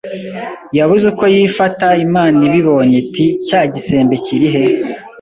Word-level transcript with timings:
yabuze 0.77 1.03
uko 1.11 1.23
yifataImana 1.35 2.39
iyibonye 2.47 2.95
iti 3.03 3.25
cya 3.47 3.61
gisembe 3.73 4.15
kiri 4.25 4.47
he 4.53 4.63